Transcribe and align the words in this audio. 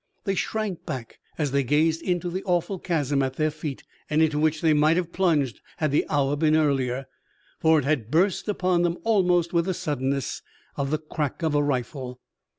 They 0.23 0.33
shrank 0.33 0.83
back 0.83 1.19
as 1.37 1.51
they 1.51 1.63
gazed 1.63 2.01
into 2.01 2.31
the 2.31 2.41
awful 2.45 2.79
chasm 2.79 3.21
at 3.21 3.35
their 3.35 3.51
feet 3.51 3.83
and 4.09 4.19
into 4.23 4.39
which 4.39 4.61
they 4.61 4.73
might 4.73 4.97
have 4.97 5.13
plunged 5.13 5.61
had 5.77 5.91
the 5.91 6.07
hour 6.09 6.35
been 6.35 6.55
earlier, 6.55 7.05
for 7.59 7.77
it 7.77 7.85
had 7.85 8.09
burst 8.09 8.47
upon 8.49 8.81
them 8.81 8.97
almost 9.03 9.53
with 9.53 9.65
the 9.65 9.75
suddenness 9.75 10.41
of 10.75 10.89
the 10.89 10.97
crack 10.97 11.43
of 11.43 11.53
a 11.53 11.61
rifle. 11.61 12.19